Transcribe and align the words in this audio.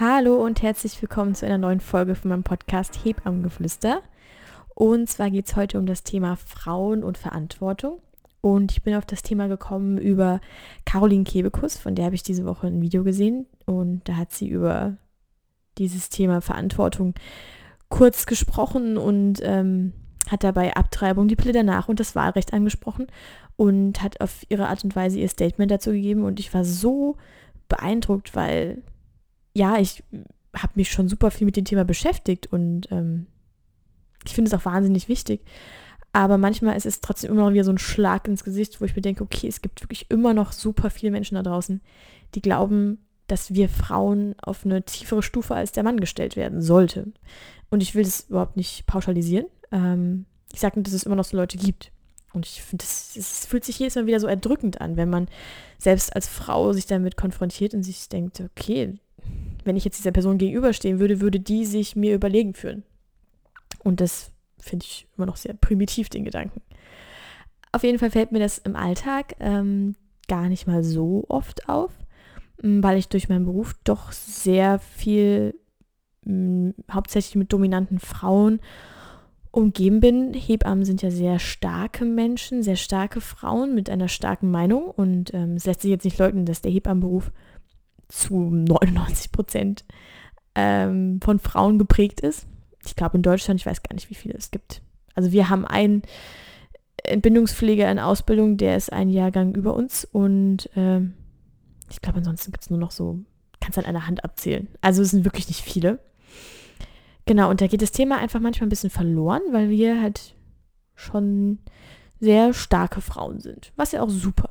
Hallo 0.00 0.44
und 0.44 0.60
herzlich 0.60 1.00
willkommen 1.00 1.36
zu 1.36 1.46
einer 1.46 1.56
neuen 1.56 1.78
Folge 1.78 2.16
von 2.16 2.30
meinem 2.30 2.42
Podcast 2.42 3.04
Hebammengeflüster. 3.04 4.02
Und 4.74 5.08
zwar 5.08 5.30
geht 5.30 5.46
es 5.46 5.54
heute 5.54 5.78
um 5.78 5.86
das 5.86 6.02
Thema 6.02 6.34
Frauen 6.34 7.04
und 7.04 7.16
Verantwortung. 7.16 8.00
Und 8.40 8.72
ich 8.72 8.82
bin 8.82 8.96
auf 8.96 9.06
das 9.06 9.22
Thema 9.22 9.46
gekommen 9.46 9.98
über 9.98 10.40
Caroline 10.84 11.22
Kebekus, 11.22 11.78
von 11.78 11.94
der 11.94 12.06
habe 12.06 12.16
ich 12.16 12.24
diese 12.24 12.44
Woche 12.44 12.66
ein 12.66 12.82
Video 12.82 13.04
gesehen. 13.04 13.46
Und 13.66 14.00
da 14.08 14.16
hat 14.16 14.32
sie 14.32 14.48
über 14.48 14.96
dieses 15.78 16.08
Thema 16.08 16.40
Verantwortung 16.40 17.14
kurz 17.88 18.26
gesprochen 18.26 18.96
und 18.96 19.38
ähm, 19.44 19.92
hat 20.28 20.42
dabei 20.42 20.74
Abtreibung, 20.74 21.28
die 21.28 21.36
Pille 21.36 21.52
danach 21.52 21.88
und 21.88 22.00
das 22.00 22.16
Wahlrecht 22.16 22.52
angesprochen 22.52 23.06
und 23.54 24.02
hat 24.02 24.20
auf 24.20 24.44
ihre 24.48 24.66
Art 24.66 24.82
und 24.82 24.96
Weise 24.96 25.20
ihr 25.20 25.28
Statement 25.28 25.70
dazu 25.70 25.92
gegeben. 25.92 26.24
Und 26.24 26.40
ich 26.40 26.52
war 26.52 26.64
so 26.64 27.16
beeindruckt, 27.68 28.34
weil 28.34 28.82
ja, 29.54 29.78
ich 29.78 30.02
habe 30.54 30.72
mich 30.74 30.90
schon 30.90 31.08
super 31.08 31.30
viel 31.30 31.46
mit 31.46 31.56
dem 31.56 31.64
Thema 31.64 31.84
beschäftigt 31.84 32.48
und 32.52 32.90
ähm, 32.90 33.26
ich 34.26 34.34
finde 34.34 34.48
es 34.48 34.54
auch 34.54 34.64
wahnsinnig 34.64 35.08
wichtig. 35.08 35.44
Aber 36.12 36.38
manchmal 36.38 36.76
ist 36.76 36.86
es 36.86 37.00
trotzdem 37.00 37.32
immer 37.32 37.42
noch 37.42 37.52
wieder 37.52 37.64
so 37.64 37.72
ein 37.72 37.78
Schlag 37.78 38.28
ins 38.28 38.44
Gesicht, 38.44 38.80
wo 38.80 38.84
ich 38.84 38.94
mir 38.94 39.02
denke, 39.02 39.24
okay, 39.24 39.48
es 39.48 39.62
gibt 39.62 39.82
wirklich 39.82 40.10
immer 40.10 40.32
noch 40.32 40.52
super 40.52 40.90
viele 40.90 41.10
Menschen 41.10 41.34
da 41.34 41.42
draußen, 41.42 41.80
die 42.34 42.40
glauben, 42.40 42.98
dass 43.26 43.54
wir 43.54 43.68
Frauen 43.68 44.34
auf 44.40 44.64
eine 44.64 44.84
tiefere 44.84 45.22
Stufe 45.22 45.54
als 45.54 45.72
der 45.72 45.82
Mann 45.82 45.98
gestellt 45.98 46.36
werden 46.36 46.60
sollten. 46.60 47.14
Und 47.70 47.82
ich 47.82 47.94
will 47.94 48.04
das 48.04 48.28
überhaupt 48.28 48.56
nicht 48.56 48.86
pauschalisieren. 48.86 49.46
Ähm, 49.72 50.26
ich 50.52 50.60
sage 50.60 50.78
nur, 50.78 50.84
dass 50.84 50.92
es 50.92 51.02
immer 51.02 51.16
noch 51.16 51.24
so 51.24 51.36
Leute 51.36 51.56
gibt. 51.56 51.90
Und 52.32 52.46
ich 52.46 52.62
finde, 52.62 52.84
es 52.84 53.46
fühlt 53.46 53.64
sich 53.64 53.78
jedes 53.78 53.94
Mal 53.94 54.06
wieder 54.06 54.20
so 54.20 54.26
erdrückend 54.26 54.80
an, 54.80 54.96
wenn 54.96 55.10
man 55.10 55.28
selbst 55.78 56.14
als 56.14 56.28
Frau 56.28 56.72
sich 56.72 56.86
damit 56.86 57.16
konfrontiert 57.16 57.74
und 57.74 57.82
sich 57.82 58.08
denkt, 58.08 58.40
okay, 58.40 58.98
wenn 59.64 59.76
ich 59.76 59.84
jetzt 59.84 59.98
dieser 59.98 60.12
Person 60.12 60.38
gegenüberstehen 60.38 60.98
würde, 60.98 61.20
würde 61.20 61.40
die 61.40 61.64
sich 61.64 61.96
mir 61.96 62.14
überlegen 62.14 62.54
führen. 62.54 62.82
Und 63.82 64.00
das 64.00 64.32
finde 64.58 64.84
ich 64.84 65.06
immer 65.16 65.26
noch 65.26 65.36
sehr 65.36 65.54
primitiv, 65.54 66.08
den 66.08 66.24
Gedanken. 66.24 66.62
Auf 67.72 67.82
jeden 67.82 67.98
Fall 67.98 68.10
fällt 68.10 68.32
mir 68.32 68.38
das 68.38 68.58
im 68.58 68.76
Alltag 68.76 69.34
ähm, 69.40 69.96
gar 70.28 70.48
nicht 70.48 70.66
mal 70.66 70.82
so 70.82 71.24
oft 71.28 71.68
auf, 71.68 71.92
weil 72.62 72.98
ich 72.98 73.08
durch 73.08 73.28
meinen 73.28 73.44
Beruf 73.44 73.74
doch 73.84 74.12
sehr 74.12 74.78
viel 74.78 75.54
mh, 76.24 76.74
hauptsächlich 76.90 77.36
mit 77.36 77.52
dominanten 77.52 77.98
Frauen 77.98 78.60
umgeben 79.50 80.00
bin. 80.00 80.34
Hebammen 80.34 80.84
sind 80.84 81.02
ja 81.02 81.10
sehr 81.10 81.38
starke 81.38 82.04
Menschen, 82.04 82.62
sehr 82.62 82.76
starke 82.76 83.20
Frauen 83.20 83.74
mit 83.74 83.90
einer 83.90 84.08
starken 84.08 84.50
Meinung 84.50 84.84
und 84.84 85.32
ähm, 85.34 85.54
es 85.54 85.66
lässt 85.66 85.82
sich 85.82 85.90
jetzt 85.90 86.04
nicht 86.04 86.18
leugnen, 86.18 86.46
dass 86.46 86.62
der 86.62 86.72
Hebammenberuf 86.72 87.32
zu 88.08 88.50
99 88.50 89.32
Prozent 89.32 89.84
ähm, 90.54 91.20
von 91.22 91.38
Frauen 91.38 91.78
geprägt 91.78 92.20
ist. 92.20 92.46
Ich 92.84 92.96
glaube 92.96 93.16
in 93.16 93.22
Deutschland, 93.22 93.60
ich 93.60 93.66
weiß 93.66 93.82
gar 93.82 93.94
nicht, 93.94 94.10
wie 94.10 94.14
viele 94.14 94.34
es 94.34 94.50
gibt. 94.50 94.82
Also 95.14 95.32
wir 95.32 95.48
haben 95.48 95.64
einen 95.64 96.02
Entbindungspfleger 97.02 97.90
in 97.90 97.98
Ausbildung, 97.98 98.56
der 98.56 98.76
ist 98.76 98.92
ein 98.92 99.08
Jahrgang 99.10 99.54
über 99.54 99.74
uns 99.74 100.04
und 100.04 100.68
ähm, 100.76 101.14
ich 101.90 102.00
glaube 102.00 102.18
ansonsten 102.18 102.52
gibt 102.52 102.64
es 102.64 102.70
nur 102.70 102.78
noch 102.78 102.90
so, 102.90 103.20
kannst 103.60 103.78
an 103.78 103.84
einer 103.84 104.06
Hand 104.06 104.24
abzählen. 104.24 104.68
Also 104.80 105.02
es 105.02 105.10
sind 105.10 105.24
wirklich 105.24 105.48
nicht 105.48 105.60
viele. 105.60 105.98
Genau, 107.26 107.50
und 107.50 107.60
da 107.60 107.66
geht 107.66 107.82
das 107.82 107.92
Thema 107.92 108.18
einfach 108.18 108.40
manchmal 108.40 108.66
ein 108.66 108.70
bisschen 108.70 108.90
verloren, 108.90 109.42
weil 109.52 109.70
wir 109.70 110.00
halt 110.00 110.34
schon 110.94 111.58
sehr 112.20 112.54
starke 112.54 113.00
Frauen 113.00 113.40
sind, 113.40 113.72
was 113.76 113.92
ja 113.92 114.02
auch 114.02 114.10
super. 114.10 114.50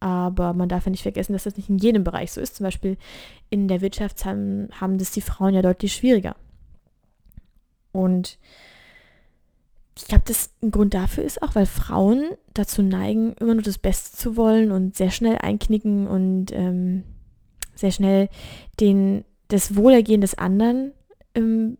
Aber 0.00 0.54
man 0.54 0.68
darf 0.68 0.86
ja 0.86 0.90
nicht 0.90 1.02
vergessen, 1.02 1.34
dass 1.34 1.44
das 1.44 1.56
nicht 1.56 1.68
in 1.68 1.78
jedem 1.78 2.04
Bereich 2.04 2.32
so 2.32 2.40
ist. 2.40 2.56
Zum 2.56 2.64
Beispiel 2.64 2.96
in 3.50 3.68
der 3.68 3.82
Wirtschaft 3.82 4.24
haben, 4.24 4.68
haben 4.80 4.98
das 4.98 5.10
die 5.10 5.20
Frauen 5.20 5.54
ja 5.54 5.62
deutlich 5.62 5.92
schwieriger. 5.92 6.36
Und 7.92 8.38
ich 9.96 10.06
glaube, 10.06 10.24
das 10.26 10.50
ein 10.62 10.70
Grund 10.70 10.94
dafür 10.94 11.24
ist 11.24 11.42
auch, 11.42 11.54
weil 11.54 11.66
Frauen 11.66 12.30
dazu 12.54 12.82
neigen, 12.82 13.34
immer 13.34 13.54
nur 13.54 13.62
das 13.62 13.76
Beste 13.76 14.16
zu 14.16 14.36
wollen 14.36 14.72
und 14.72 14.96
sehr 14.96 15.10
schnell 15.10 15.36
einknicken 15.36 16.06
und 16.06 16.52
ähm, 16.52 17.04
sehr 17.74 17.90
schnell 17.90 18.30
den, 18.80 19.24
das 19.48 19.76
Wohlergehen 19.76 20.22
des 20.22 20.38
anderen 20.38 20.92
im 21.34 21.76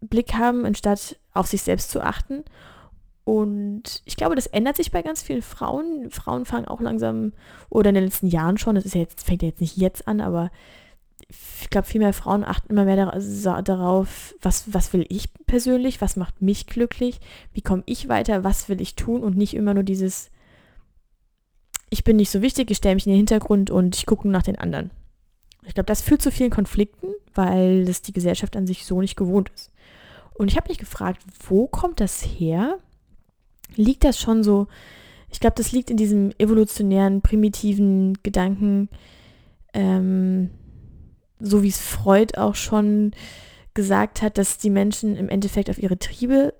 Blick 0.00 0.34
haben, 0.34 0.66
anstatt 0.66 1.16
auf 1.32 1.46
sich 1.46 1.62
selbst 1.62 1.90
zu 1.90 2.02
achten 2.02 2.44
und 3.26 4.02
ich 4.04 4.16
glaube, 4.16 4.36
das 4.36 4.46
ändert 4.46 4.76
sich 4.76 4.92
bei 4.92 5.02
ganz 5.02 5.20
vielen 5.20 5.42
Frauen. 5.42 6.12
Frauen 6.12 6.44
fangen 6.44 6.68
auch 6.68 6.80
langsam, 6.80 7.32
oder 7.68 7.88
in 7.88 7.96
den 7.96 8.04
letzten 8.04 8.28
Jahren 8.28 8.56
schon, 8.56 8.76
das 8.76 8.84
ist 8.84 8.94
ja 8.94 9.00
jetzt, 9.00 9.26
fängt 9.26 9.42
ja 9.42 9.48
jetzt 9.48 9.60
nicht 9.60 9.76
jetzt 9.76 10.06
an, 10.06 10.20
aber 10.20 10.52
ich 11.28 11.68
glaube, 11.68 11.88
viel 11.88 12.00
mehr 12.00 12.12
Frauen 12.12 12.44
achten 12.44 12.70
immer 12.70 12.84
mehr 12.84 13.10
darauf, 13.64 14.32
was, 14.40 14.72
was 14.72 14.92
will 14.92 15.04
ich 15.08 15.34
persönlich, 15.48 16.00
was 16.00 16.14
macht 16.14 16.40
mich 16.40 16.68
glücklich, 16.68 17.18
wie 17.52 17.62
komme 17.62 17.82
ich 17.86 18.08
weiter, 18.08 18.44
was 18.44 18.68
will 18.68 18.80
ich 18.80 18.94
tun 18.94 19.24
und 19.24 19.36
nicht 19.36 19.54
immer 19.54 19.74
nur 19.74 19.82
dieses, 19.82 20.30
ich 21.90 22.04
bin 22.04 22.14
nicht 22.14 22.30
so 22.30 22.42
wichtig, 22.42 22.70
ich 22.70 22.76
stelle 22.76 22.94
mich 22.94 23.06
in 23.06 23.12
den 23.12 23.18
Hintergrund 23.18 23.70
und 23.72 23.96
ich 23.96 24.06
gucke 24.06 24.28
nach 24.28 24.44
den 24.44 24.56
anderen. 24.56 24.92
Ich 25.64 25.74
glaube, 25.74 25.88
das 25.88 26.00
führt 26.00 26.22
zu 26.22 26.30
vielen 26.30 26.50
Konflikten, 26.50 27.08
weil 27.34 27.86
das 27.86 28.02
die 28.02 28.12
Gesellschaft 28.12 28.56
an 28.56 28.68
sich 28.68 28.86
so 28.86 29.00
nicht 29.00 29.16
gewohnt 29.16 29.50
ist. 29.52 29.72
Und 30.34 30.46
ich 30.46 30.56
habe 30.56 30.68
mich 30.68 30.78
gefragt, 30.78 31.22
wo 31.48 31.66
kommt 31.66 31.98
das 31.98 32.22
her, 32.22 32.78
liegt 33.74 34.04
das 34.04 34.20
schon 34.20 34.42
so, 34.42 34.68
ich 35.30 35.40
glaube, 35.40 35.56
das 35.56 35.72
liegt 35.72 35.90
in 35.90 35.96
diesem 35.96 36.32
evolutionären, 36.38 37.20
primitiven 37.20 38.14
Gedanken, 38.22 38.88
ähm, 39.74 40.50
so 41.40 41.62
wie 41.62 41.68
es 41.68 41.80
Freud 41.80 42.38
auch 42.38 42.54
schon 42.54 43.12
gesagt 43.74 44.22
hat, 44.22 44.38
dass 44.38 44.58
die 44.58 44.70
Menschen 44.70 45.16
im 45.16 45.28
Endeffekt 45.28 45.68
auf 45.68 45.78
ihre 45.78 45.98
Triebe, 45.98 46.54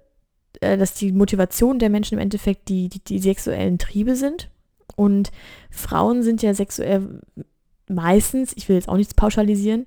äh, 0.61 0.77
dass 0.77 0.95
die 0.95 1.13
Motivation 1.13 1.79
der 1.79 1.91
Menschen 1.91 2.15
im 2.15 2.21
Endeffekt 2.21 2.69
die, 2.69 2.89
die, 2.89 3.03
die 3.03 3.19
sexuellen 3.19 3.79
Triebe 3.79 4.17
sind. 4.17 4.51
Und 4.95 5.31
Frauen 5.71 6.23
sind 6.23 6.43
ja 6.43 6.55
sexuell 6.55 7.21
meistens, 7.89 8.53
ich 8.57 8.69
will 8.69 8.77
jetzt 8.77 8.89
auch 8.89 8.97
nichts 8.97 9.15
pauschalisieren, 9.15 9.87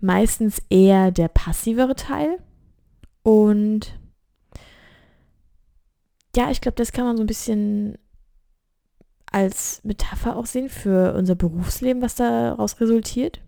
meistens 0.00 0.62
eher 0.68 1.10
der 1.10 1.28
passivere 1.28 1.94
Teil. 1.94 2.38
Und 3.22 3.98
ja, 6.36 6.50
ich 6.50 6.60
glaube, 6.60 6.76
das 6.76 6.92
kann 6.92 7.06
man 7.06 7.16
so 7.16 7.22
ein 7.22 7.28
bisschen 7.28 7.96
als 9.32 9.80
Metapher 9.84 10.36
auch 10.36 10.46
sehen 10.46 10.68
für 10.68 11.14
unser 11.14 11.34
Berufsleben, 11.34 12.02
was 12.02 12.14
daraus 12.14 12.80
resultiert. 12.80 13.40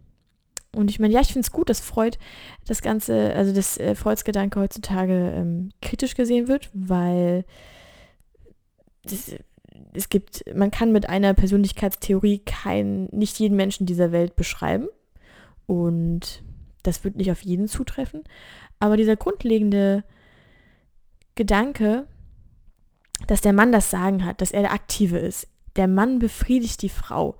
Und 0.75 0.91
ich 0.91 0.99
meine, 0.99 1.15
ja, 1.15 1.21
ich 1.21 1.28
finde 1.28 1.41
es 1.41 1.53
gut, 1.53 1.69
dass 1.69 1.81
Freud 1.81 2.19
das 2.66 2.82
Ganze, 2.82 3.34
also 3.34 3.54
dass 3.54 3.78
äh, 3.78 3.94
Freuds 3.94 4.25
Gedanke 4.25 4.60
heutzutage 4.60 5.32
ähm, 5.34 5.71
kritisch 5.81 6.15
gesehen 6.15 6.49
wird, 6.49 6.71
weil 6.72 7.44
das, 9.05 9.32
es 9.94 10.09
gibt, 10.09 10.44
man 10.55 10.70
kann 10.70 10.93
mit 10.93 11.09
einer 11.09 11.34
Persönlichkeitstheorie 11.34 12.41
kein, 12.41 13.05
nicht 13.06 13.38
jeden 13.38 13.56
Menschen 13.56 13.87
dieser 13.87 14.12
Welt 14.12 14.37
beschreiben. 14.37 14.88
Und 15.66 16.43
das 16.82 17.05
wird 17.05 17.16
nicht 17.16 17.31
auf 17.31 17.43
jeden 17.43 17.69
zutreffen. 17.69 18.25
Aber 18.78 18.97
dieser 18.97 19.16
grundlegende 19.16 20.05
Gedanke, 21.34 22.06
dass 23.26 23.40
der 23.40 23.52
Mann 23.52 23.72
das 23.72 23.90
Sagen 23.90 24.24
hat, 24.24 24.40
dass 24.40 24.52
er 24.52 24.62
der 24.62 24.72
Aktive 24.72 25.18
ist. 25.18 25.48
Der 25.76 25.88
Mann 25.88 26.18
befriedigt 26.18 26.82
die 26.82 26.88
Frau. 26.88 27.36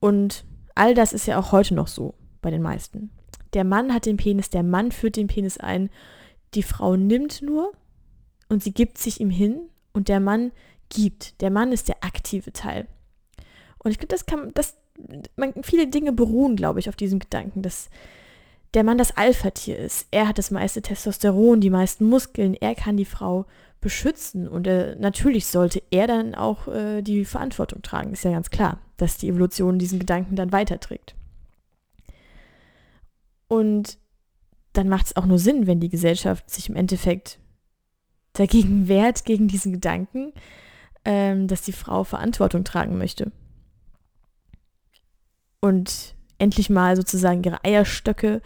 Und 0.00 0.44
all 0.74 0.94
das 0.94 1.12
ist 1.12 1.26
ja 1.26 1.38
auch 1.38 1.52
heute 1.52 1.74
noch 1.74 1.88
so 1.88 2.14
bei 2.40 2.50
den 2.50 2.62
meisten. 2.62 3.10
Der 3.54 3.64
Mann 3.64 3.94
hat 3.94 4.06
den 4.06 4.16
Penis, 4.16 4.50
der 4.50 4.62
Mann 4.62 4.92
führt 4.92 5.16
den 5.16 5.26
Penis 5.26 5.58
ein, 5.58 5.90
die 6.54 6.62
Frau 6.62 6.96
nimmt 6.96 7.42
nur 7.42 7.72
und 8.48 8.62
sie 8.62 8.72
gibt 8.72 8.98
sich 8.98 9.20
ihm 9.20 9.30
hin 9.30 9.68
und 9.92 10.08
der 10.08 10.20
Mann 10.20 10.52
gibt. 10.88 11.40
Der 11.40 11.50
Mann 11.50 11.72
ist 11.72 11.88
der 11.88 12.04
aktive 12.04 12.52
Teil. 12.52 12.86
Und 13.78 13.90
ich 13.90 13.98
glaube, 13.98 14.08
das 14.08 14.26
kann, 14.26 14.52
das, 14.54 14.76
man, 15.36 15.54
viele 15.62 15.86
Dinge 15.86 16.12
beruhen, 16.12 16.56
glaube 16.56 16.80
ich, 16.80 16.88
auf 16.88 16.96
diesem 16.96 17.18
Gedanken, 17.18 17.62
dass 17.62 17.90
der 18.74 18.84
Mann 18.84 18.98
das 18.98 19.16
Alpha-Tier 19.16 19.78
ist. 19.78 20.06
Er 20.10 20.28
hat 20.28 20.38
das 20.38 20.50
meiste 20.50 20.82
Testosteron, 20.82 21.60
die 21.60 21.70
meisten 21.70 22.04
Muskeln, 22.04 22.54
er 22.54 22.74
kann 22.74 22.96
die 22.96 23.04
Frau 23.04 23.46
beschützen. 23.80 24.48
Und 24.48 24.66
äh, 24.66 24.96
natürlich 24.98 25.46
sollte 25.46 25.82
er 25.90 26.06
dann 26.06 26.34
auch 26.34 26.68
äh, 26.68 27.02
die 27.02 27.24
Verantwortung 27.24 27.82
tragen. 27.82 28.12
Ist 28.12 28.24
ja 28.24 28.32
ganz 28.32 28.50
klar, 28.50 28.80
dass 28.96 29.18
die 29.18 29.28
Evolution 29.28 29.78
diesen 29.78 29.98
Gedanken 29.98 30.36
dann 30.36 30.52
weiterträgt. 30.52 31.14
Und 33.46 33.98
dann 34.72 34.88
macht 34.88 35.06
es 35.06 35.16
auch 35.16 35.26
nur 35.26 35.38
Sinn, 35.38 35.66
wenn 35.66 35.80
die 35.80 35.88
Gesellschaft 35.88 36.50
sich 36.50 36.68
im 36.68 36.76
Endeffekt 36.76 37.38
dagegen 38.34 38.88
wehrt, 38.88 39.24
gegen 39.24 39.48
diesen 39.48 39.72
Gedanken, 39.72 40.32
ähm, 41.04 41.48
dass 41.48 41.62
die 41.62 41.72
Frau 41.72 42.04
Verantwortung 42.04 42.64
tragen 42.64 42.98
möchte. 42.98 43.32
Und 45.60 46.14
endlich 46.38 46.70
mal 46.70 46.96
sozusagen 46.96 47.42
ihre 47.42 47.64
Eierstöcke 47.64 48.40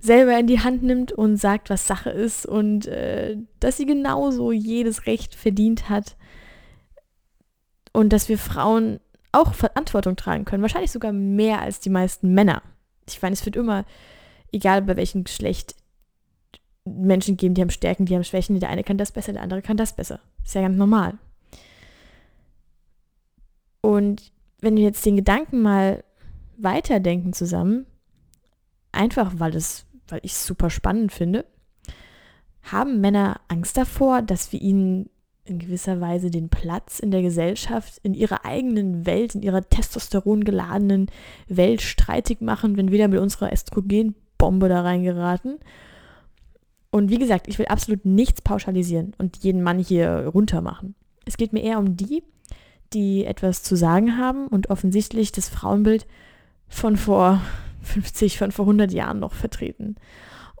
selber 0.00 0.38
in 0.38 0.46
die 0.46 0.60
Hand 0.60 0.82
nimmt 0.82 1.12
und 1.12 1.36
sagt, 1.36 1.70
was 1.70 1.86
Sache 1.86 2.10
ist 2.10 2.46
und 2.46 2.86
äh, 2.86 3.36
dass 3.60 3.76
sie 3.76 3.86
genauso 3.86 4.52
jedes 4.52 5.06
Recht 5.06 5.34
verdient 5.34 5.88
hat 5.88 6.16
und 7.92 8.12
dass 8.12 8.28
wir 8.28 8.38
Frauen 8.38 9.00
auch 9.32 9.54
Verantwortung 9.54 10.16
tragen 10.16 10.44
können, 10.44 10.62
wahrscheinlich 10.62 10.92
sogar 10.92 11.12
mehr 11.12 11.60
als 11.60 11.80
die 11.80 11.90
meisten 11.90 12.34
Männer. 12.34 12.62
Ich 13.06 13.20
meine, 13.22 13.34
es 13.34 13.44
wird 13.44 13.56
immer 13.56 13.84
egal 14.52 14.82
bei 14.82 14.96
welchem 14.96 15.24
Geschlecht, 15.24 15.74
Menschen 16.84 17.36
geben, 17.36 17.54
die 17.54 17.60
haben 17.60 17.70
Stärken, 17.70 18.06
die 18.06 18.14
haben 18.14 18.24
Schwächen. 18.24 18.58
Der 18.60 18.70
eine 18.70 18.84
kann 18.84 18.98
das 18.98 19.12
besser, 19.12 19.32
der 19.32 19.42
andere 19.42 19.62
kann 19.62 19.76
das 19.76 19.94
besser. 19.94 20.20
Ist 20.44 20.54
ja 20.54 20.62
ganz 20.62 20.76
normal. 20.76 21.18
Und 23.80 24.32
wenn 24.60 24.76
wir 24.76 24.84
jetzt 24.84 25.04
den 25.04 25.16
Gedanken 25.16 25.62
mal 25.62 26.02
weiterdenken 26.58 27.32
zusammen, 27.32 27.86
einfach 28.92 29.32
weil 29.38 29.54
weil 30.08 30.20
ich 30.22 30.32
es 30.32 30.46
super 30.46 30.70
spannend 30.70 31.12
finde, 31.12 31.44
haben 32.62 33.00
Männer 33.00 33.40
Angst 33.48 33.76
davor, 33.76 34.22
dass 34.22 34.52
wir 34.52 34.60
ihnen 34.60 35.10
in 35.44 35.58
gewisser 35.58 36.00
Weise 36.00 36.30
den 36.30 36.48
Platz 36.50 36.98
in 36.98 37.10
der 37.10 37.22
Gesellschaft, 37.22 37.98
in 38.02 38.14
ihrer 38.14 38.44
eigenen 38.44 39.06
Welt, 39.06 39.34
in 39.34 39.42
ihrer 39.42 39.68
testosteron 39.68 40.44
geladenen 40.44 41.06
Welt 41.48 41.80
streitig 41.80 42.40
machen, 42.40 42.76
wenn 42.76 42.90
wir 42.90 42.98
da 42.98 43.08
mit 43.08 43.20
unserer 43.20 43.52
Östrogenbombe 43.52 44.68
da 44.68 44.82
reingeraten. 44.82 45.58
Und 46.90 47.10
wie 47.10 47.18
gesagt, 47.18 47.48
ich 47.48 47.58
will 47.58 47.66
absolut 47.66 48.04
nichts 48.04 48.42
pauschalisieren 48.42 49.14
und 49.18 49.38
jeden 49.38 49.62
Mann 49.62 49.78
hier 49.78 50.26
runter 50.32 50.60
machen. 50.60 50.94
Es 51.24 51.36
geht 51.36 51.52
mir 51.52 51.62
eher 51.62 51.78
um 51.78 51.96
die, 51.96 52.22
die 52.92 53.24
etwas 53.24 53.62
zu 53.62 53.76
sagen 53.76 54.16
haben 54.16 54.46
und 54.48 54.70
offensichtlich 54.70 55.32
das 55.32 55.48
Frauenbild 55.48 56.06
von 56.68 56.96
vor 56.96 57.40
50, 57.82 58.38
von 58.38 58.52
vor 58.52 58.64
100 58.64 58.92
Jahren 58.92 59.20
noch 59.20 59.32
vertreten. 59.32 59.96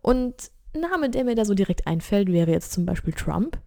Und 0.02 0.50
ein 0.74 0.80
Name, 0.80 1.10
der 1.10 1.24
mir 1.24 1.34
da 1.34 1.44
so 1.44 1.54
direkt 1.54 1.86
einfällt, 1.86 2.32
wäre 2.32 2.50
jetzt 2.50 2.72
zum 2.72 2.86
Beispiel 2.86 3.12
Trump. 3.12 3.58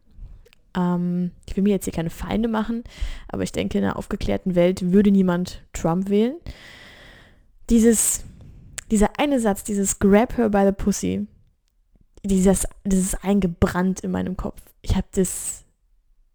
Ähm, 0.76 1.32
ich 1.48 1.56
will 1.56 1.64
mir 1.64 1.72
jetzt 1.72 1.86
hier 1.86 1.94
keine 1.94 2.10
Feinde 2.10 2.48
machen, 2.48 2.84
aber 3.28 3.44
ich 3.44 3.52
denke, 3.52 3.78
in 3.78 3.84
einer 3.84 3.98
aufgeklärten 3.98 4.56
Welt 4.56 4.92
würde 4.92 5.12
niemand 5.12 5.64
Trump 5.74 6.10
wählen. 6.10 6.36
Dieses, 7.70 8.24
dieser 8.90 9.20
eine 9.20 9.40
Satz, 9.40 9.64
dieses 9.64 10.00
Grab 10.00 10.38
her 10.38 10.50
by 10.50 10.64
the 10.66 10.72
pussy, 10.72 11.28
dieses, 12.24 12.68
das 12.84 13.00
ist 13.00 13.24
eingebrannt 13.24 14.02
in 14.02 14.12
meinem 14.12 14.38
Kopf. 14.38 14.62
Ich 14.82 14.96
habe 14.96 15.08
das, 15.14 15.66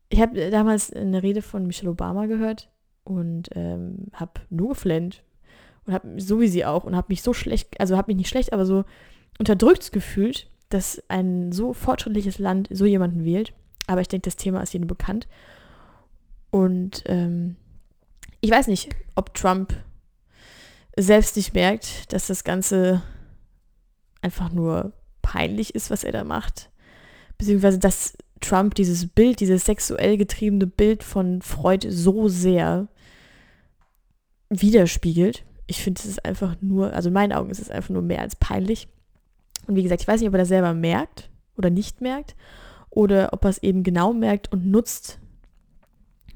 ich 0.09 0.21
habe 0.21 0.51
damals 0.51 0.93
eine 0.93 1.23
Rede 1.23 1.43
von 1.43 1.67
Michelle 1.67 1.91
Obama 1.91 2.27
gehört 2.27 2.71
und 3.05 3.49
ähm, 3.55 4.09
habe 4.13 4.41
nur 4.51 4.71
geflennt 4.71 5.23
und 5.87 5.95
habe 5.95 6.21
so 6.21 6.41
wie 6.41 6.49
sie 6.49 6.65
auch 6.65 6.85
und 6.85 6.97
habe 6.97 7.07
mich 7.11 7.23
so 7.23 7.33
schlecht, 7.33 7.81
also 7.81 7.97
habe 7.97 8.11
mich 8.11 8.17
nicht 8.17 8.29
schlecht, 8.29 8.53
aber 8.53 8.67
so 8.67 8.85
unterdrückt 9.39 9.93
gefühlt, 9.93 10.51
dass 10.69 11.03
ein 11.09 11.53
so 11.53 11.73
fortschrittliches 11.73 12.39
Land 12.39 12.69
so 12.71 12.85
jemanden 12.85 13.25
wählt. 13.25 13.53
Aber 13.87 14.01
ich 14.01 14.09
denke, 14.09 14.25
das 14.25 14.37
Thema 14.37 14.63
ist 14.63 14.73
jedem 14.73 14.89
bekannt. 14.89 15.29
Und 16.51 17.05
ähm, 17.07 17.57
ich 18.41 18.51
weiß 18.51 18.67
nicht, 18.67 18.95
ob 19.15 19.35
Trump 19.35 19.75
selbst 20.97 21.37
nicht 21.37 21.55
merkt, 21.55 22.13
dass 22.13 22.27
das 22.27 22.43
Ganze 22.43 23.03
einfach 24.23 24.51
nur 24.51 24.93
peinlich 25.23 25.75
ist, 25.75 25.91
was 25.91 26.05
er 26.05 26.13
da 26.13 26.25
macht. 26.25 26.71
Beziehungsweise, 27.39 27.79
dass 27.79 28.17
Trump 28.41 28.75
dieses 28.75 29.07
Bild, 29.07 29.41
dieses 29.41 29.65
sexuell 29.65 30.17
getriebene 30.17 30.67
Bild 30.67 31.03
von 31.03 31.43
Freud 31.43 31.87
so 31.91 32.29
sehr 32.29 32.89
widerspiegelt. 34.49 35.45
Ich 35.67 35.83
finde, 35.83 36.01
es 36.01 36.07
ist 36.07 36.25
einfach 36.25 36.57
nur, 36.61 36.93
also 36.93 37.09
in 37.09 37.15
meinen 37.15 37.33
Augen 37.33 37.51
ist 37.51 37.61
es 37.61 37.71
einfach 37.71 37.91
nur 37.91 38.03
mehr 38.03 38.21
als 38.21 38.37
peinlich. 38.37 38.89
Und 39.67 39.77
wie 39.77 39.83
gesagt, 39.83 40.03
ich 40.03 40.09
weiß 40.09 40.21
nicht, 40.21 40.29
ob 40.29 40.35
er 40.35 40.41
das 40.41 40.49
selber 40.49 40.75
merkt 40.75 41.31
oder 41.57 41.71
nicht 41.71 42.01
merkt 42.01 42.37
oder 42.91 43.33
ob 43.33 43.45
er 43.45 43.51
es 43.51 43.63
eben 43.63 43.83
genau 43.83 44.13
merkt 44.13 44.53
und 44.53 44.67
nutzt, 44.67 45.19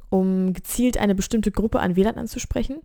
um 0.09 0.53
gezielt 0.53 0.99
eine 0.99 1.15
bestimmte 1.15 1.53
Gruppe 1.53 1.81
an 1.81 1.97
Wählern 1.97 2.19
anzusprechen, 2.19 2.81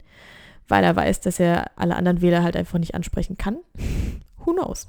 weil 0.68 0.83
er 0.83 0.95
weiß, 0.95 1.21
dass 1.21 1.39
er 1.39 1.71
alle 1.75 1.95
anderen 1.95 2.21
Wähler 2.21 2.44
halt 2.44 2.56
einfach 2.56 2.80
nicht 2.80 2.95
ansprechen 2.95 3.38
kann. 3.38 3.57
Who 4.45 4.53
knows? 4.53 4.88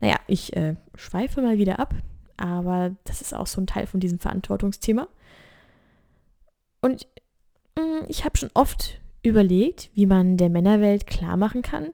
Naja, 0.00 0.16
ich 0.26 0.56
äh, 0.56 0.74
schweife 0.96 1.40
mal 1.40 1.58
wieder 1.58 1.78
ab, 1.78 1.94
aber 2.36 2.96
das 3.04 3.20
ist 3.22 3.34
auch 3.34 3.46
so 3.46 3.60
ein 3.60 3.66
Teil 3.66 3.86
von 3.86 4.00
diesem 4.00 4.18
Verantwortungsthema. 4.18 5.08
Und 6.80 7.06
mh, 7.76 7.82
mm, 7.82 8.04
ich 8.08 8.24
habe 8.24 8.36
schon 8.36 8.50
oft 8.54 9.00
überlegt, 9.24 9.90
wie 9.94 10.06
man 10.06 10.36
der 10.36 10.50
Männerwelt 10.50 11.06
klar 11.06 11.36
machen 11.36 11.62
kann, 11.62 11.88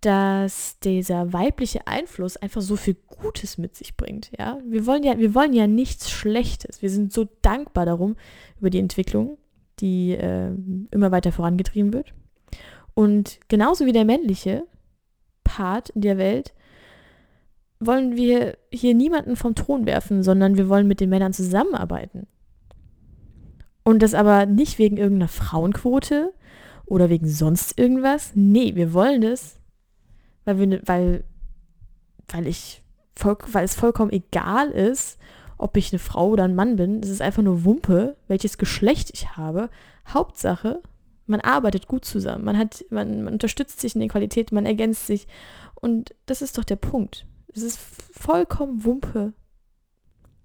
dass 0.00 0.78
dieser 0.80 1.32
weibliche 1.32 1.86
Einfluss 1.86 2.36
einfach 2.36 2.60
so 2.60 2.76
viel 2.76 2.96
Gutes 3.06 3.58
mit 3.58 3.76
sich 3.76 3.96
bringt. 3.96 4.30
Ja, 4.38 4.58
wir 4.66 4.86
wollen 4.86 5.02
ja, 5.02 5.18
wir 5.18 5.34
wollen 5.34 5.52
ja 5.52 5.66
nichts 5.66 6.10
Schlechtes. 6.10 6.82
Wir 6.82 6.90
sind 6.90 7.12
so 7.12 7.28
dankbar 7.42 7.86
darum 7.86 8.16
über 8.58 8.70
die 8.70 8.78
Entwicklung, 8.78 9.38
die 9.78 10.12
äh, 10.12 10.50
immer 10.90 11.10
weiter 11.12 11.32
vorangetrieben 11.32 11.92
wird. 11.92 12.14
Und 12.94 13.38
genauso 13.48 13.86
wie 13.86 13.92
der 13.92 14.04
männliche 14.04 14.64
Part 15.44 15.90
in 15.90 16.00
der 16.00 16.18
Welt 16.18 16.54
wollen 17.78 18.16
wir 18.16 18.58
hier 18.70 18.94
niemanden 18.94 19.36
vom 19.36 19.54
Thron 19.54 19.86
werfen, 19.86 20.22
sondern 20.22 20.56
wir 20.56 20.68
wollen 20.68 20.86
mit 20.86 21.00
den 21.00 21.10
Männern 21.10 21.32
zusammenarbeiten. 21.32 22.26
Und 23.84 24.02
das 24.02 24.14
aber 24.14 24.46
nicht 24.46 24.78
wegen 24.78 24.96
irgendeiner 24.96 25.28
Frauenquote 25.28 26.32
oder 26.90 27.08
wegen 27.08 27.28
sonst 27.28 27.78
irgendwas. 27.78 28.32
Nee, 28.34 28.74
wir 28.74 28.92
wollen 28.92 29.20
das, 29.20 29.58
weil, 30.44 30.58
wir, 30.58 30.82
weil, 30.84 31.24
weil, 32.28 32.46
ich, 32.48 32.82
weil 33.16 33.64
es 33.64 33.76
vollkommen 33.76 34.10
egal 34.10 34.70
ist, 34.70 35.18
ob 35.56 35.76
ich 35.76 35.92
eine 35.92 36.00
Frau 36.00 36.30
oder 36.30 36.44
ein 36.44 36.56
Mann 36.56 36.76
bin. 36.76 37.00
Es 37.00 37.08
ist 37.08 37.22
einfach 37.22 37.44
nur 37.44 37.64
Wumpe, 37.64 38.16
welches 38.26 38.58
Geschlecht 38.58 39.10
ich 39.14 39.36
habe. 39.36 39.70
Hauptsache, 40.08 40.82
man 41.26 41.40
arbeitet 41.40 41.86
gut 41.86 42.04
zusammen. 42.04 42.44
Man, 42.44 42.58
hat, 42.58 42.84
man, 42.90 43.22
man 43.22 43.34
unterstützt 43.34 43.80
sich 43.80 43.94
in 43.94 44.00
den 44.00 44.10
Qualitäten, 44.10 44.56
man 44.56 44.66
ergänzt 44.66 45.06
sich. 45.06 45.28
Und 45.76 46.12
das 46.26 46.42
ist 46.42 46.58
doch 46.58 46.64
der 46.64 46.76
Punkt. 46.76 47.24
Es 47.54 47.62
ist 47.62 47.78
vollkommen 47.78 48.84
Wumpe, 48.84 49.32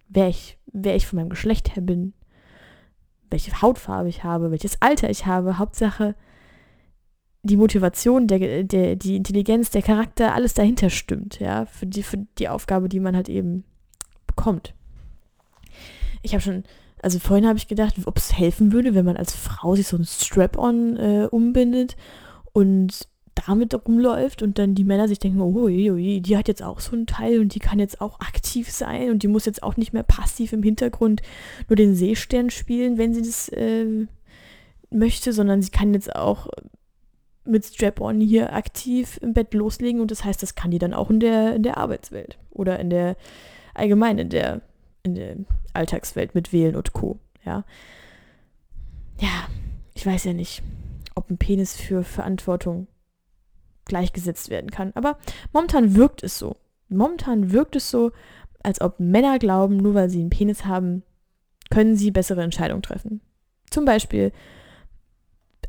wer 0.10 0.28
ich, 0.28 0.60
wer 0.68 0.96
ich 0.96 1.08
von 1.08 1.18
meinem 1.18 1.30
Geschlecht 1.30 1.76
her 1.76 1.82
bin, 1.82 2.14
welche 3.32 3.64
Hautfarbe 3.64 4.10
ich 4.10 4.24
habe, 4.24 4.52
welches 4.52 4.80
Alter 4.84 5.10
ich 5.10 5.26
habe. 5.26 5.58
Hauptsache, 5.58 6.14
die 7.46 7.58
Motivation, 7.58 8.28
der, 8.28 8.64
der, 8.64 8.96
die 8.96 9.16
Intelligenz, 9.16 9.70
der 9.70 9.84
Charakter, 9.84 10.34
alles 10.34 10.56
dahinter 10.56 10.90
stimmt, 10.90 11.40
ja, 11.40 11.66
für 11.68 11.86
die, 11.86 12.02
für 12.02 12.18
die 12.40 12.50
Aufgabe, 12.50 12.90
die 12.90 13.00
man 13.00 13.16
halt 13.16 13.30
eben 13.30 13.64
bekommt. 14.26 14.74
Ich 16.24 16.34
habe 16.34 16.42
schon, 16.42 16.64
also 17.04 17.20
vorhin 17.20 17.48
habe 17.48 17.60
ich 17.60 17.68
gedacht, 17.68 17.96
ob 18.06 18.18
es 18.18 18.36
helfen 18.36 18.72
würde, 18.72 18.96
wenn 18.96 19.06
man 19.06 19.16
als 19.16 19.36
Frau 19.36 19.76
sich 19.76 19.88
so 19.88 19.96
ein 19.96 20.06
Strap-on 20.06 20.98
äh, 20.98 21.28
umbindet 21.30 21.96
und 22.52 23.08
damit 23.36 23.76
rumläuft 23.88 24.42
und 24.42 24.58
dann 24.58 24.74
die 24.74 24.86
Männer 24.86 25.08
sich 25.08 25.20
denken, 25.20 25.42
oh, 25.42 25.68
die 25.68 26.38
hat 26.38 26.48
jetzt 26.48 26.64
auch 26.64 26.80
so 26.80 26.94
einen 26.94 27.06
Teil 27.06 27.42
und 27.42 27.54
die 27.54 27.60
kann 27.60 27.80
jetzt 27.80 28.02
auch 28.02 28.20
aktiv 28.22 28.72
sein 28.72 29.12
und 29.12 29.22
die 29.22 29.28
muss 29.28 29.46
jetzt 29.46 29.62
auch 29.62 29.78
nicht 29.78 29.94
mehr 29.94 30.04
passiv 30.04 30.52
im 30.54 30.64
Hintergrund 30.64 31.22
nur 31.70 31.76
den 31.76 31.96
Seestern 31.96 32.50
spielen, 32.50 32.98
wenn 32.98 33.14
sie 33.14 33.22
das 33.22 33.50
äh, 33.50 34.08
möchte, 34.90 35.34
sondern 35.34 35.62
sie 35.62 35.70
kann 35.70 35.94
jetzt 35.94 36.16
auch 36.16 36.48
mit 37.46 37.66
Strap-on 37.66 38.20
hier 38.20 38.54
aktiv 38.54 39.20
im 39.22 39.34
Bett 39.34 39.54
loslegen 39.54 40.02
und 40.02 40.12
das 40.12 40.24
heißt, 40.24 40.42
das 40.42 40.56
kann 40.56 40.72
die 40.72 40.80
dann 40.80 40.94
auch 40.94 41.10
in 41.10 41.20
der, 41.20 41.56
in 41.56 41.64
der 41.64 41.78
Arbeitswelt 41.78 42.38
oder 42.52 42.80
in 42.80 42.90
der 42.90 43.16
allgemein 43.74 44.18
in 44.18 44.30
der, 44.30 44.62
in 45.04 45.16
der 45.16 45.36
Alltagswelt 45.74 46.34
mit 46.34 46.52
Wählen 46.52 46.76
und 46.76 46.94
Co. 46.94 47.20
Ja. 47.46 47.64
Ja, 49.20 49.48
ich 49.94 50.06
weiß 50.06 50.24
ja 50.26 50.34
nicht, 50.34 50.64
ob 51.14 51.30
ein 51.30 51.38
Penis 51.38 51.76
für 51.76 52.04
Verantwortung 52.04 52.88
gleichgesetzt 53.86 54.50
werden 54.50 54.72
kann. 54.72 54.92
Aber 54.96 55.18
momentan 55.54 55.96
wirkt 55.96 56.24
es 56.24 56.40
so. 56.40 56.58
Momentan 56.90 57.52
wirkt 57.52 57.76
es 57.76 57.90
so, 57.90 58.12
als 58.64 58.82
ob 58.82 59.00
Männer 59.00 59.40
glauben, 59.40 59.78
nur 59.78 59.94
weil 59.94 60.10
sie 60.10 60.20
einen 60.20 60.30
Penis 60.30 60.66
haben, 60.66 61.04
können 61.70 61.96
sie 61.96 62.12
bessere 62.12 62.44
Entscheidungen 62.44 62.82
treffen. 62.82 63.22
Zum 63.70 63.86
Beispiel 63.86 64.32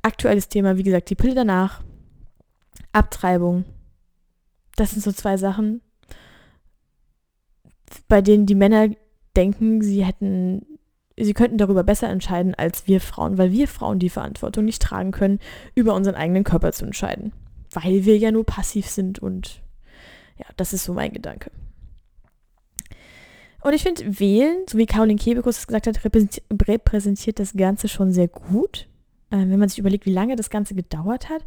aktuelles 0.07 0.49
Thema, 0.49 0.77
wie 0.77 0.83
gesagt, 0.83 1.11
die 1.11 1.15
Pille 1.15 1.35
danach, 1.35 1.83
Abtreibung. 2.93 3.65
Das 4.77 4.93
sind 4.93 5.03
so 5.03 5.13
zwei 5.13 5.37
Sachen, 5.37 5.81
bei 8.09 8.23
denen 8.23 8.47
die 8.47 8.55
Männer 8.55 8.89
denken, 9.37 9.83
sie 9.83 10.05
hätten, 10.05 10.65
sie 11.19 11.35
könnten 11.35 11.59
darüber 11.59 11.85
besser 11.85 12.09
entscheiden 12.09 12.55
als 12.55 12.87
wir 12.87 13.01
Frauen, 13.01 13.39
weil 13.39 13.53
wir 13.53 13.69
Frauen 13.69 13.99
die 13.99 14.11
Verantwortung 14.11 14.65
nicht 14.65 14.83
tragen 14.83 15.13
können, 15.13 15.39
über 15.75 15.95
unseren 15.95 16.15
eigenen 16.15 16.45
Körper 16.45 16.73
zu 16.73 16.85
entscheiden 16.85 17.33
weil 17.77 18.05
wir 18.05 18.17
ja 18.17 18.33
nur 18.33 18.45
passiv 18.45 18.89
sind 18.89 19.19
und 19.19 19.63
ja, 20.39 20.47
das 20.57 20.73
ist 20.73 20.85
so 20.85 20.95
mein 20.95 21.13
Gedanke. 21.13 21.51
Und 23.63 23.75
ich 23.75 23.83
finde, 23.83 24.21
wählen, 24.21 24.65
so 24.69 24.79
wie 24.79 24.87
Caroline 24.87 25.19
Kebekus 25.19 25.59
es 25.59 25.67
gesagt 25.67 25.87
hat, 25.87 26.01
repräsentiert 26.05 27.39
das 27.39 27.53
Ganze 27.55 27.89
schon 27.89 28.13
sehr 28.13 28.29
gut. 28.29 28.87
Ähm, 29.31 29.51
wenn 29.51 29.59
man 29.59 29.69
sich 29.69 29.79
überlegt, 29.79 30.07
wie 30.07 30.13
lange 30.13 30.37
das 30.37 30.51
Ganze 30.51 30.75
gedauert 30.75 31.29
hat, 31.29 31.45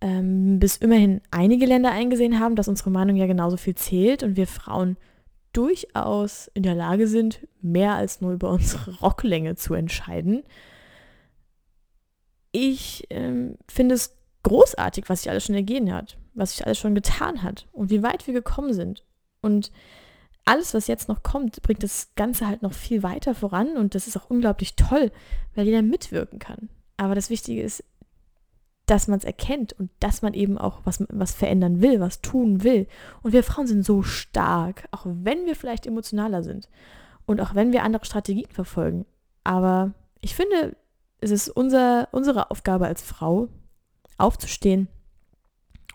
ähm, 0.00 0.58
bis 0.58 0.76
immerhin 0.76 1.20
einige 1.30 1.66
Länder 1.66 1.90
eingesehen 1.90 2.40
haben, 2.40 2.56
dass 2.56 2.68
unsere 2.68 2.90
Meinung 2.90 3.16
ja 3.16 3.26
genauso 3.26 3.56
viel 3.56 3.74
zählt 3.74 4.22
und 4.22 4.36
wir 4.36 4.46
Frauen 4.46 4.96
durchaus 5.52 6.48
in 6.54 6.62
der 6.62 6.74
Lage 6.74 7.06
sind, 7.06 7.46
mehr 7.60 7.94
als 7.94 8.20
nur 8.20 8.32
über 8.32 8.50
unsere 8.50 8.98
Rocklänge 9.00 9.56
zu 9.56 9.74
entscheiden. 9.74 10.42
Ich 12.52 13.06
ähm, 13.10 13.56
finde 13.68 13.94
es 13.94 14.16
großartig, 14.42 15.08
was 15.08 15.22
sich 15.22 15.30
alles 15.30 15.44
schon 15.44 15.54
ergeben 15.54 15.92
hat. 15.92 16.16
was 16.32 16.52
sich 16.52 16.64
alles 16.64 16.78
schon 16.78 16.94
getan 16.94 17.42
hat 17.42 17.66
und 17.72 17.90
wie 17.90 18.02
weit 18.02 18.26
wir 18.26 18.34
gekommen 18.34 18.72
sind. 18.72 19.04
Und 19.42 19.72
alles, 20.44 20.74
was 20.74 20.86
jetzt 20.86 21.08
noch 21.08 21.22
kommt, 21.22 21.60
bringt 21.62 21.82
das 21.82 22.12
Ganze 22.14 22.46
halt 22.46 22.62
noch 22.62 22.72
viel 22.72 23.02
weiter 23.02 23.34
voran 23.34 23.76
und 23.76 23.94
das 23.94 24.06
ist 24.06 24.16
auch 24.16 24.30
unglaublich 24.30 24.76
toll, 24.76 25.10
weil 25.54 25.66
jeder 25.66 25.82
mitwirken 25.82 26.38
kann. 26.38 26.68
Aber 27.00 27.14
das 27.14 27.30
Wichtige 27.30 27.62
ist, 27.62 27.82
dass 28.84 29.08
man 29.08 29.18
es 29.18 29.24
erkennt 29.24 29.72
und 29.72 29.90
dass 30.00 30.20
man 30.20 30.34
eben 30.34 30.58
auch 30.58 30.80
was, 30.84 31.02
was 31.08 31.32
verändern 31.32 31.80
will, 31.80 31.98
was 31.98 32.20
tun 32.20 32.62
will. 32.62 32.88
Und 33.22 33.32
wir 33.32 33.42
Frauen 33.42 33.66
sind 33.66 33.86
so 33.86 34.02
stark, 34.02 34.86
auch 34.90 35.06
wenn 35.06 35.46
wir 35.46 35.56
vielleicht 35.56 35.86
emotionaler 35.86 36.42
sind 36.42 36.68
und 37.24 37.40
auch 37.40 37.54
wenn 37.54 37.72
wir 37.72 37.84
andere 37.84 38.04
Strategien 38.04 38.50
verfolgen. 38.50 39.06
Aber 39.44 39.94
ich 40.20 40.34
finde, 40.34 40.76
es 41.22 41.30
ist 41.30 41.48
unser, 41.48 42.08
unsere 42.12 42.50
Aufgabe 42.50 42.86
als 42.86 43.00
Frau, 43.00 43.48
aufzustehen 44.18 44.88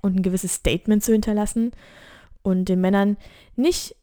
und 0.02 0.16
ein 0.16 0.24
gewisses 0.24 0.56
Statement 0.56 1.04
zu 1.04 1.12
hinterlassen 1.12 1.70
und 2.42 2.68
den 2.68 2.82
Männern 2.82 3.18
nicht 3.56 3.96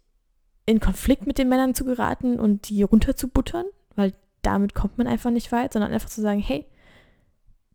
in 0.67 0.79
Konflikt 0.79 1.27
mit 1.27 1.39
den 1.39 1.49
Männern 1.49 1.75
zu 1.75 1.85
geraten 1.85 2.39
und 2.39 2.69
die 2.69 2.85
runterzubuttern, 2.85 3.67
weil 3.97 4.15
damit 4.43 4.75
kommt 4.75 4.99
man 4.99 5.09
einfach 5.09 5.33
nicht 5.33 5.51
weit, 5.51 5.73
sondern 5.73 5.93
einfach 5.93 6.09
zu 6.09 6.21
sagen, 6.21 6.39
hey, 6.39 6.65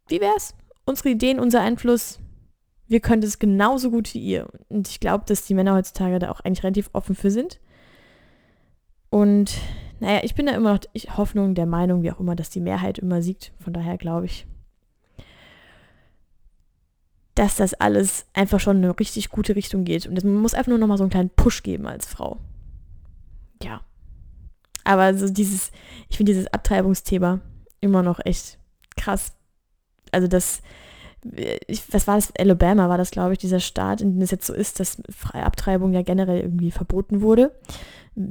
wie 0.07 0.21
wär's? 0.21 0.55
Unsere 0.85 1.09
Ideen, 1.09 1.39
unser 1.39 1.61
Einfluss, 1.61 2.19
wir 2.87 2.99
können 2.99 3.21
das 3.21 3.39
genauso 3.39 3.91
gut 3.91 4.13
wie 4.13 4.19
ihr. 4.19 4.47
Und 4.69 4.87
ich 4.87 4.99
glaube, 4.99 5.25
dass 5.25 5.45
die 5.45 5.53
Männer 5.53 5.75
heutzutage 5.75 6.19
da 6.19 6.31
auch 6.31 6.39
eigentlich 6.39 6.63
relativ 6.63 6.89
offen 6.93 7.15
für 7.15 7.31
sind. 7.31 7.59
Und 9.09 9.57
naja, 9.99 10.21
ich 10.23 10.35
bin 10.35 10.45
da 10.45 10.53
immer 10.53 10.73
noch 10.73 10.81
ich, 10.93 11.17
Hoffnung, 11.17 11.55
der 11.55 11.65
Meinung, 11.65 12.03
wie 12.03 12.11
auch 12.11 12.19
immer, 12.19 12.35
dass 12.35 12.49
die 12.49 12.61
Mehrheit 12.61 12.99
immer 12.99 13.21
siegt. 13.21 13.51
Von 13.59 13.73
daher 13.73 13.97
glaube 13.97 14.25
ich, 14.25 14.45
dass 17.35 17.55
das 17.55 17.73
alles 17.75 18.25
einfach 18.33 18.59
schon 18.59 18.77
in 18.77 18.85
eine 18.85 18.99
richtig 18.99 19.29
gute 19.29 19.55
Richtung 19.55 19.83
geht. 19.83 20.07
Und 20.07 20.23
man 20.23 20.35
muss 20.35 20.53
einfach 20.53 20.69
nur 20.69 20.79
noch 20.79 20.87
mal 20.87 20.97
so 20.97 21.03
einen 21.03 21.11
kleinen 21.11 21.29
Push 21.29 21.63
geben 21.63 21.87
als 21.87 22.05
Frau. 22.05 22.39
Ja. 23.61 23.81
Aber 24.83 25.13
so 25.13 25.29
dieses, 25.29 25.71
ich 26.09 26.17
finde 26.17 26.31
dieses 26.31 26.47
Abtreibungsthema 26.47 27.41
immer 27.81 28.01
noch 28.01 28.19
echt 28.25 28.57
krass. 28.95 29.37
Also 30.11 30.27
das, 30.27 30.61
was 31.91 32.07
war 32.07 32.15
das? 32.15 32.33
Alabama 32.37 32.89
war 32.89 32.97
das, 32.97 33.11
glaube 33.11 33.33
ich, 33.33 33.39
dieser 33.39 33.59
Staat, 33.59 34.01
in 34.01 34.13
dem 34.13 34.21
es 34.21 34.31
jetzt 34.31 34.47
so 34.47 34.53
ist, 34.53 34.79
dass 34.79 35.01
freie 35.09 35.43
Abtreibung 35.43 35.93
ja 35.93 36.01
generell 36.01 36.41
irgendwie 36.41 36.71
verboten 36.71 37.21
wurde. 37.21 37.51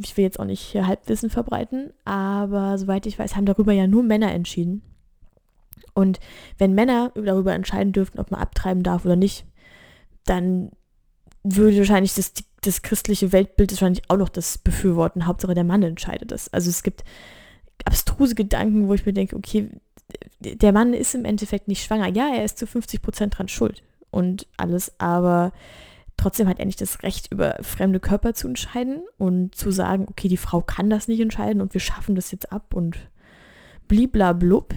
Ich 0.02 0.16
will 0.16 0.24
jetzt 0.24 0.40
auch 0.40 0.44
nicht 0.44 0.60
hier 0.60 0.86
Halbwissen 0.86 1.30
verbreiten, 1.30 1.92
aber 2.04 2.78
soweit 2.78 3.06
ich 3.06 3.18
weiß, 3.18 3.36
haben 3.36 3.46
darüber 3.46 3.72
ja 3.72 3.86
nur 3.86 4.02
Männer 4.02 4.32
entschieden. 4.32 4.82
Und 5.94 6.20
wenn 6.58 6.74
Männer 6.74 7.12
darüber 7.14 7.54
entscheiden 7.54 7.92
dürften, 7.92 8.18
ob 8.18 8.30
man 8.30 8.40
abtreiben 8.40 8.82
darf 8.82 9.04
oder 9.04 9.16
nicht, 9.16 9.46
dann 10.24 10.70
würde 11.42 11.78
wahrscheinlich 11.78 12.14
das, 12.14 12.32
das 12.62 12.82
christliche 12.82 13.32
Weltbild 13.32 13.72
wahrscheinlich 13.72 14.02
auch 14.08 14.16
noch 14.16 14.28
das 14.28 14.58
befürworten. 14.58 15.26
Hauptsache 15.26 15.54
der 15.54 15.64
Mann 15.64 15.82
entscheidet 15.82 16.32
das. 16.32 16.52
Also 16.52 16.70
es 16.70 16.82
gibt 16.82 17.04
abstruse 17.84 18.34
Gedanken, 18.34 18.88
wo 18.88 18.94
ich 18.94 19.06
mir 19.06 19.12
denke, 19.12 19.36
okay, 19.36 19.70
der 20.40 20.72
Mann 20.72 20.92
ist 20.92 21.14
im 21.14 21.24
Endeffekt 21.24 21.68
nicht 21.68 21.84
schwanger. 21.84 22.08
Ja, 22.08 22.28
er 22.34 22.44
ist 22.44 22.58
zu 22.58 22.66
50 22.66 23.02
Prozent 23.02 23.38
dran 23.38 23.48
schuld 23.48 23.82
und 24.10 24.46
alles, 24.56 24.92
aber 24.98 25.52
trotzdem 26.16 26.48
hat 26.48 26.58
er 26.58 26.66
nicht 26.66 26.80
das 26.80 27.02
Recht, 27.02 27.32
über 27.32 27.56
fremde 27.62 28.00
Körper 28.00 28.34
zu 28.34 28.48
entscheiden 28.48 29.02
und 29.18 29.54
zu 29.54 29.70
sagen, 29.70 30.06
okay, 30.08 30.28
die 30.28 30.36
Frau 30.36 30.60
kann 30.60 30.90
das 30.90 31.08
nicht 31.08 31.20
entscheiden 31.20 31.60
und 31.60 31.74
wir 31.74 31.80
schaffen 31.80 32.14
das 32.14 32.30
jetzt 32.30 32.52
ab 32.52 32.74
und 32.74 32.96
bliblablub 33.88 34.74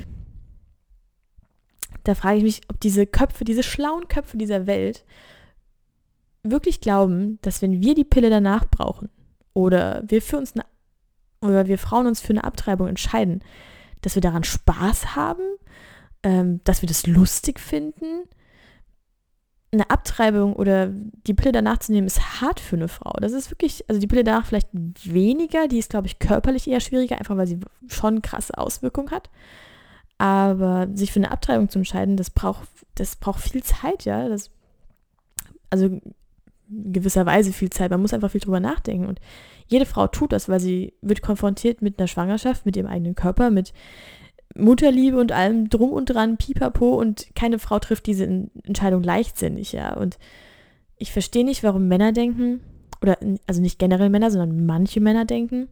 da 2.04 2.16
frage 2.16 2.38
ich 2.38 2.44
mich, 2.44 2.62
ob 2.70 2.80
diese 2.80 3.06
Köpfe, 3.06 3.44
diese 3.44 3.64
schlauen 3.64 4.08
Köpfe 4.08 4.38
dieser 4.38 4.68
Welt 4.68 5.06
wirklich 6.44 6.82
glauben, 6.82 7.40
dass 7.42 7.62
wenn 7.62 7.82
wir 7.82 7.96
die 7.96 8.06
Pille 8.06 8.30
danach 8.30 8.66
brauchen 8.66 9.10
oder 9.54 10.04
wir 10.08 10.22
für 10.22 10.38
uns 10.38 10.54
eine, 10.54 10.66
oder 11.42 11.68
wir 11.68 11.78
Frauen 11.78 12.08
uns 12.08 12.22
für 12.22 12.32
eine 12.32 12.44
Abtreibung 12.44 12.88
entscheiden, 12.88 13.44
dass 14.02 14.16
wir 14.16 14.22
daran 14.22 14.44
Spaß 14.44 15.16
haben, 15.16 15.44
ähm, 16.24 16.62
dass 16.64 16.82
wir 16.82 16.88
das 16.88 17.08
lustig 17.08 17.60
finden. 17.60 18.24
Eine 19.72 19.90
Abtreibung 19.90 20.56
oder 20.56 20.88
die 20.88 21.34
Pille 21.34 21.52
danach 21.52 21.78
zu 21.78 21.92
nehmen, 21.92 22.08
ist 22.08 22.42
hart 22.42 22.60
für 22.60 22.76
eine 22.76 22.88
Frau. 22.88 23.14
Das 23.20 23.34
ist 23.34 23.52
wirklich, 23.52 23.86
also 23.88 24.02
die 24.02 24.08
Pille 24.08 24.24
danach 24.24 24.46
vielleicht 24.46 24.70
weniger, 24.74 25.68
die 25.68 25.78
ist, 25.78 25.92
glaube 25.92 26.08
ich, 26.08 26.18
körperlich 26.18 26.68
eher 26.68 26.80
schwieriger, 26.80 27.20
einfach 27.20 27.38
weil 27.38 27.48
sie 27.48 27.60
schon 27.88 28.22
krasse 28.22 28.58
Auswirkungen 28.58 29.12
hat. 29.12 29.30
Aber 30.18 30.88
sich 30.94 31.12
für 31.12 31.20
eine 31.20 31.32
Abtreibung 31.32 31.70
zu 31.70 31.80
entscheiden, 31.80 32.18
das 32.18 32.30
braucht, 32.30 32.68
das 32.96 33.16
braucht 33.16 33.42
viel 33.42 33.64
Zeit, 33.64 34.06
ja. 34.06 34.28
Das, 34.28 34.50
also 35.70 36.02
gewisserweise 36.70 37.52
viel 37.52 37.70
Zeit. 37.70 37.92
Man 37.92 38.02
muss 38.02 38.14
einfach 38.14 38.32
viel 38.32 38.42
drüber 38.42 38.60
nachdenken. 38.60 39.08
Und 39.08 39.20
jede 39.68 39.86
Frau 39.86 40.08
tut 40.08 40.32
das, 40.32 40.50
weil 40.50 40.60
sie 40.60 40.94
wird 41.02 41.22
konfrontiert 41.22 41.82
mit 41.82 42.00
einer 42.00 42.08
Schwangerschaft, 42.08 42.66
mit 42.66 42.78
ihrem 42.78 42.88
eigenen 42.88 43.16
Körper, 43.16 43.50
mit 43.50 43.74
Mutterliebe 44.56 45.20
und 45.20 45.32
allem 45.32 45.70
drum 45.70 45.92
und 45.92 46.06
dran, 46.06 46.38
pipapo. 46.38 46.96
Und 46.96 47.28
keine 47.36 47.60
Frau 47.60 47.80
trifft 47.80 48.06
diese 48.08 48.26
Entscheidung 48.64 49.04
leichtsinnig, 49.04 49.74
ja. 49.74 49.96
Und 49.96 50.18
ich 50.98 51.12
verstehe 51.12 51.46
nicht, 51.46 51.64
warum 51.64 51.88
Männer 51.88 52.12
denken, 52.12 52.62
oder 53.02 53.18
also 53.48 53.62
nicht 53.62 53.80
generell 53.80 54.10
Männer, 54.10 54.32
sondern 54.32 54.66
manche 54.66 55.00
Männer 55.00 55.26
denken, 55.26 55.70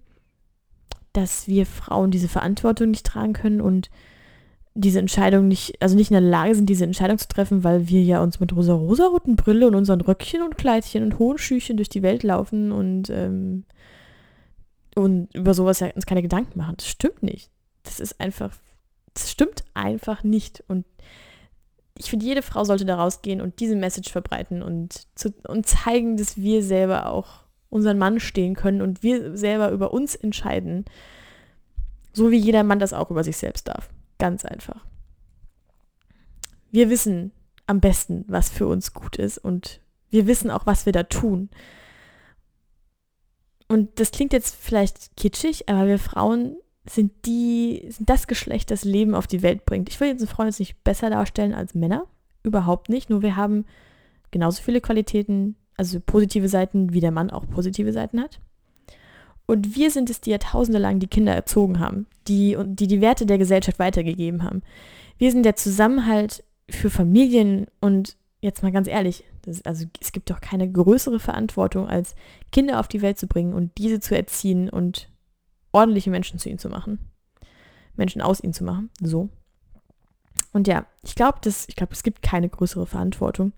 dass 1.13 1.47
wir 1.47 1.65
Frauen 1.65 2.11
diese 2.11 2.27
Verantwortung 2.27 2.91
nicht 2.91 3.05
tragen 3.05 3.33
können 3.33 3.61
und 3.61 3.89
diese 4.79 4.99
Entscheidung 4.99 5.47
nicht, 5.47 5.81
also 5.81 5.95
nicht 5.95 6.11
in 6.11 6.13
der 6.13 6.21
Lage 6.21 6.53
sind, 6.53 6.67
diese 6.69 6.83
Entscheidung 6.83 7.17
zu 7.17 7.27
treffen, 7.27 7.63
weil 7.63 7.87
wir 7.87 8.03
ja 8.03 8.21
uns 8.21 8.39
mit 8.39 8.55
rosa-rosa-roten 8.55 9.35
Brille 9.35 9.67
und 9.67 9.73
unseren 9.73 10.01
Röckchen 10.01 10.43
und 10.43 10.55
Kleidchen 10.55 11.03
und 11.03 11.17
hohen 11.17 11.39
Schüchen 11.39 11.77
durch 11.77 11.89
die 11.89 12.03
Welt 12.03 12.21
laufen 12.21 12.71
und, 12.71 13.09
ähm, 13.09 13.65
und 14.95 15.33
über 15.33 15.55
sowas 15.55 15.79
ja 15.79 15.87
uns 15.95 16.05
keine 16.05 16.21
Gedanken 16.21 16.59
machen. 16.59 16.75
Das 16.77 16.87
stimmt 16.87 17.23
nicht. 17.23 17.49
Das 17.83 17.99
ist 17.99 18.21
einfach, 18.21 18.55
das 19.15 19.31
stimmt 19.31 19.63
einfach 19.73 20.23
nicht. 20.23 20.63
Und 20.67 20.85
ich 21.97 22.11
finde, 22.11 22.27
jede 22.27 22.43
Frau 22.43 22.63
sollte 22.63 22.85
da 22.85 22.97
rausgehen 22.97 23.41
und 23.41 23.59
diese 23.59 23.75
Message 23.75 24.11
verbreiten 24.11 24.61
und, 24.61 25.07
zu, 25.15 25.33
und 25.47 25.65
zeigen, 25.65 26.17
dass 26.17 26.37
wir 26.37 26.61
selber 26.61 27.09
auch 27.09 27.45
unseren 27.69 27.97
Mann 27.97 28.19
stehen 28.19 28.55
können 28.55 28.83
und 28.83 29.01
wir 29.01 29.35
selber 29.35 29.71
über 29.71 29.91
uns 29.91 30.13
entscheiden. 30.13 30.85
So 32.13 32.29
wie 32.29 32.37
jeder 32.37 32.63
Mann 32.63 32.77
das 32.77 32.93
auch 32.93 33.09
über 33.09 33.23
sich 33.23 33.37
selbst 33.37 33.67
darf. 33.67 33.89
Ganz 34.19 34.45
einfach. 34.45 34.85
Wir 36.71 36.89
wissen 36.89 37.31
am 37.65 37.79
besten, 37.79 38.25
was 38.27 38.49
für 38.49 38.67
uns 38.67 38.93
gut 38.93 39.17
ist 39.17 39.37
und 39.37 39.81
wir 40.09 40.27
wissen 40.27 40.51
auch, 40.51 40.65
was 40.65 40.85
wir 40.85 40.93
da 40.93 41.03
tun. 41.03 41.49
Und 43.67 43.99
das 43.99 44.11
klingt 44.11 44.33
jetzt 44.33 44.55
vielleicht 44.55 45.15
kitschig, 45.17 45.67
aber 45.67 45.87
wir 45.87 45.99
Frauen 45.99 46.55
sind 46.89 47.11
die, 47.25 47.85
sind 47.89 48.09
das 48.09 48.27
Geschlecht, 48.27 48.71
das 48.71 48.85
Leben 48.85 49.13
auf 49.13 49.27
die 49.27 49.41
Welt 49.41 49.65
bringt. 49.65 49.89
Ich 49.89 49.99
will 49.99 50.07
jetzt 50.07 50.27
Frauen 50.29 50.47
jetzt 50.47 50.59
nicht 50.59 50.83
besser 50.83 51.09
darstellen 51.09 51.53
als 51.53 51.75
Männer. 51.75 52.05
Überhaupt 52.43 52.87
nicht. 52.87 53.09
Nur 53.09 53.21
wir 53.21 53.35
haben 53.35 53.65
genauso 54.31 54.61
viele 54.61 54.79
Qualitäten, 54.79 55.57
also 55.75 55.99
positive 55.99 56.47
Seiten, 56.47 56.93
wie 56.93 57.01
der 57.01 57.11
Mann 57.11 57.29
auch 57.29 57.47
positive 57.49 57.91
Seiten 57.91 58.21
hat. 58.21 58.39
Und 59.47 59.75
wir 59.75 59.89
sind 59.91 60.09
es, 60.09 60.21
die 60.21 60.31
Jahrtausende 60.31 60.77
lang 60.77 60.99
die 60.99 61.07
Kinder 61.07 61.33
erzogen 61.33 61.79
haben, 61.79 62.05
die, 62.27 62.57
die 62.65 62.87
die 62.87 63.01
Werte 63.01 63.25
der 63.25 63.37
Gesellschaft 63.37 63.79
weitergegeben 63.79 64.43
haben. 64.43 64.61
Wir 65.17 65.31
sind 65.31 65.43
der 65.43 65.55
Zusammenhalt 65.55 66.43
für 66.69 66.89
Familien 66.89 67.67
und 67.79 68.17
jetzt 68.41 68.61
mal 68.61 68.73
ganz 68.73 68.89
ehrlich, 68.89 69.23
das, 69.43 69.65
also 69.65 69.85
es 70.01 70.11
gibt 70.11 70.29
doch 70.29 70.41
keine 70.41 70.69
größere 70.69 71.19
Verantwortung, 71.19 71.87
als 71.87 72.13
Kinder 72.51 72.81
auf 72.81 72.89
die 72.89 73.01
Welt 73.01 73.17
zu 73.17 73.25
bringen 73.25 73.53
und 73.53 73.71
diese 73.77 74.01
zu 74.01 74.15
erziehen 74.15 74.69
und 74.69 75.09
ordentliche 75.71 76.09
Menschen 76.09 76.39
zu 76.39 76.49
ihnen 76.49 76.59
zu 76.59 76.67
machen. 76.67 76.99
Menschen 77.95 78.21
aus 78.21 78.41
ihnen 78.41 78.53
zu 78.53 78.65
machen. 78.65 78.89
So. 79.01 79.29
Und 80.51 80.67
ja, 80.67 80.85
ich 81.03 81.15
glaube, 81.15 81.39
ich 81.45 81.75
glaube, 81.75 81.93
es 81.93 82.03
gibt 82.03 82.21
keine 82.21 82.49
größere 82.49 82.85
Verantwortung. 82.85 83.53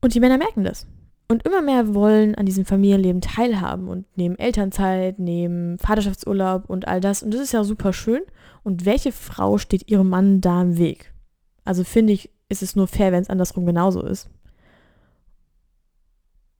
Und 0.00 0.14
die 0.14 0.20
Männer 0.20 0.38
merken 0.38 0.64
das 0.64 0.86
und 1.30 1.46
immer 1.46 1.62
mehr 1.62 1.94
wollen 1.94 2.34
an 2.34 2.44
diesem 2.44 2.64
Familienleben 2.64 3.20
teilhaben 3.20 3.86
und 3.86 4.04
nehmen 4.16 4.36
Elternzeit, 4.36 5.20
nehmen 5.20 5.78
Vaterschaftsurlaub 5.78 6.68
und 6.68 6.88
all 6.88 7.00
das. 7.00 7.22
Und 7.22 7.32
das 7.32 7.40
ist 7.40 7.52
ja 7.52 7.62
super 7.62 7.92
schön. 7.92 8.22
Und 8.64 8.84
welche 8.84 9.12
Frau 9.12 9.56
steht 9.56 9.88
ihrem 9.88 10.08
Mann 10.08 10.40
da 10.40 10.60
im 10.60 10.76
Weg? 10.76 11.14
Also 11.64 11.84
finde 11.84 12.14
ich, 12.14 12.30
ist 12.48 12.64
es 12.64 12.74
nur 12.74 12.88
fair, 12.88 13.12
wenn 13.12 13.22
es 13.22 13.30
andersrum 13.30 13.64
genauso 13.64 14.02
ist. 14.02 14.28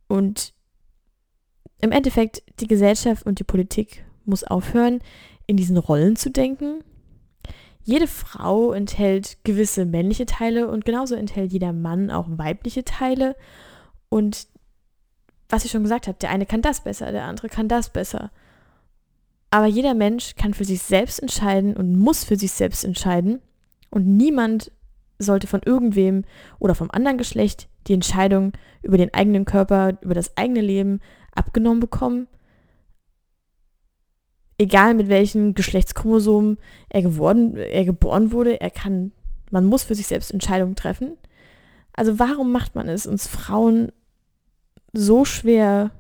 Und 0.07 0.55
im 1.81 1.91
Endeffekt, 1.91 2.45
die 2.61 2.69
Gesellschaft 2.69 3.27
und 3.27 3.41
die 3.41 3.45
Politik 3.45 4.05
muss 4.25 4.45
aufhören, 4.45 5.01
in 5.49 5.57
diesen 5.57 5.79
Rollen 5.79 6.15
zu 6.15 6.31
denken. 6.31 6.85
Jede 7.83 8.07
Frau 8.07 8.71
enthält 8.71 9.39
gewisse 9.43 9.85
männliche 9.85 10.27
Teile 10.27 10.69
und 10.69 10.85
genauso 10.85 11.17
enthält 11.17 11.53
jeder 11.53 11.73
Mann 11.73 12.13
auch 12.13 12.27
weibliche 12.29 12.85
Teile. 12.85 13.35
Und 14.09 14.47
was 15.51 15.65
ich 15.65 15.71
schon 15.71 15.83
gesagt 15.83 16.07
habe, 16.07 16.19
der 16.19 16.31
eine 16.31 16.47
kann 16.47 16.63
das 16.63 16.83
besser, 16.83 17.13
der 17.13 17.25
andere 17.25 17.49
kann 17.49 17.69
das 17.69 17.91
besser. 17.91 18.31
Aber 19.51 19.67
jeder 19.67 19.95
Mensch 19.95 20.37
kann 20.37 20.55
für 20.55 20.65
sich 20.65 20.81
selbst 20.81 21.21
entscheiden 21.21 21.77
und 21.77 21.99
muss 21.99 22.25
für 22.25 22.37
sich 22.37 22.53
selbst 22.53 22.85
entscheiden. 22.85 23.41
Und 23.91 24.07
niemand 24.07 24.71
sollte 25.19 25.49
von 25.49 25.61
irgendwem 25.65 26.25
oder 26.61 26.75
vom 26.75 26.91
anderen 26.91 27.19
Geschlecht 27.19 27.69
die 27.87 27.95
Entscheidung 27.95 28.53
über 28.83 28.97
den 28.97 29.13
eigenen 29.13 29.45
Körper, 29.45 29.99
über 30.03 30.15
das 30.15 30.37
eigene 30.37 30.61
Leben 30.61 31.01
abgenommen 31.35 31.81
bekommen. 31.81 32.29
Egal 34.57 34.95
mit 34.95 35.09
welchen 35.09 35.55
Geschlechtschromosomen 35.55 36.59
er 36.89 37.03
geworden, 37.03 37.57
er 37.57 37.85
geboren 37.85 38.31
wurde, 38.31 38.61
er 38.61 38.71
kann, 38.71 39.13
man 39.51 39.65
muss 39.65 39.85
für 39.85 39.95
sich 39.95 40.07
selbst 40.07 40.31
Entscheidungen 40.31 40.77
treffen. 40.77 41.17
Also 41.93 42.19
warum 42.19 42.53
macht 42.53 42.75
man 42.75 42.89
es 42.89 43.07
uns 43.07 43.27
Frauen 43.27 43.91
so 44.93 45.25
schwer, 45.25 45.91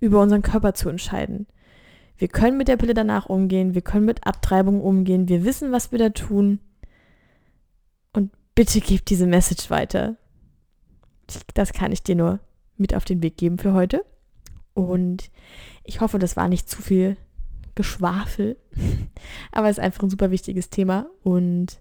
über 0.00 0.20
unseren 0.20 0.42
Körper 0.42 0.74
zu 0.74 0.88
entscheiden? 0.88 1.46
Wir 2.16 2.28
können 2.28 2.56
mit 2.56 2.68
der 2.68 2.76
Pille 2.76 2.94
danach 2.94 3.26
umgehen, 3.26 3.74
wir 3.74 3.82
können 3.82 4.04
mit 4.04 4.26
Abtreibung 4.26 4.80
umgehen, 4.80 5.28
wir 5.28 5.44
wissen, 5.44 5.70
was 5.70 5.92
wir 5.92 5.98
da 5.98 6.08
tun. 6.10 6.58
Und 8.12 8.32
bitte 8.56 8.80
gebt 8.80 9.08
diese 9.08 9.26
Message 9.26 9.70
weiter. 9.70 10.16
Das 11.54 11.72
kann 11.72 11.92
ich 11.92 12.02
dir 12.02 12.16
nur 12.16 12.40
mit 12.76 12.94
auf 12.94 13.04
den 13.04 13.22
Weg 13.22 13.36
geben 13.36 13.58
für 13.58 13.72
heute. 13.72 14.04
Und 14.74 15.30
ich 15.84 16.00
hoffe, 16.00 16.18
das 16.18 16.36
war 16.36 16.48
nicht 16.48 16.68
zu 16.68 16.82
viel 16.82 17.16
Geschwafel. 17.74 18.56
Aber 19.52 19.68
es 19.68 19.78
ist 19.78 19.84
einfach 19.84 20.02
ein 20.02 20.10
super 20.10 20.30
wichtiges 20.32 20.70
Thema. 20.70 21.06
Und 21.22 21.80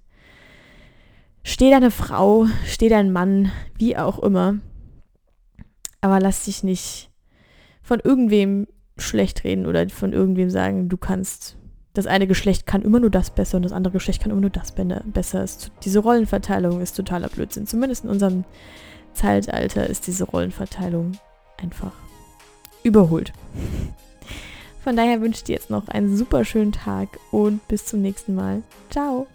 steh 1.43 1.71
deine 1.71 1.91
Frau, 1.91 2.45
steh 2.65 2.89
dein 2.89 3.11
Mann, 3.11 3.51
wie 3.77 3.97
auch 3.97 4.19
immer. 4.19 4.59
Aber 6.01 6.19
lass 6.19 6.45
dich 6.45 6.63
nicht 6.63 7.09
von 7.81 7.99
irgendwem 7.99 8.67
schlecht 8.97 9.43
reden 9.43 9.65
oder 9.65 9.87
von 9.89 10.13
irgendwem 10.13 10.49
sagen, 10.49 10.89
du 10.89 10.97
kannst, 10.97 11.57
das 11.93 12.07
eine 12.07 12.27
Geschlecht 12.27 12.65
kann 12.65 12.81
immer 12.81 12.99
nur 12.99 13.09
das 13.09 13.31
besser 13.31 13.57
und 13.57 13.63
das 13.63 13.71
andere 13.71 13.93
Geschlecht 13.93 14.21
kann 14.21 14.31
immer 14.31 14.41
nur 14.41 14.49
das 14.49 14.73
besser. 14.73 15.45
diese 15.83 15.99
Rollenverteilung 15.99 16.81
ist 16.81 16.95
totaler 16.95 17.29
Blödsinn. 17.29 17.67
Zumindest 17.67 18.03
in 18.03 18.09
unserem 18.09 18.43
Zeitalter 19.13 19.87
ist 19.87 20.07
diese 20.07 20.25
Rollenverteilung 20.25 21.13
einfach 21.57 21.93
überholt. 22.83 23.33
Von 24.83 24.95
daher 24.95 25.21
wünsche 25.21 25.39
ich 25.39 25.43
dir 25.43 25.55
jetzt 25.55 25.69
noch 25.69 25.87
einen 25.89 26.15
super 26.15 26.45
schönen 26.45 26.71
Tag 26.71 27.09
und 27.31 27.67
bis 27.67 27.85
zum 27.85 28.01
nächsten 28.01 28.35
Mal. 28.35 28.63
Ciao! 28.89 29.27